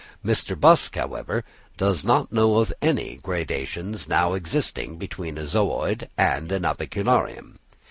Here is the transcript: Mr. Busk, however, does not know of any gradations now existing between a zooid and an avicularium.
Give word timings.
Mr. 0.25 0.59
Busk, 0.59 0.95
however, 0.95 1.43
does 1.77 2.03
not 2.03 2.31
know 2.31 2.57
of 2.57 2.73
any 2.81 3.17
gradations 3.21 4.09
now 4.09 4.33
existing 4.33 4.97
between 4.97 5.37
a 5.37 5.41
zooid 5.45 6.07
and 6.17 6.51
an 6.51 6.63
avicularium. 6.63 7.57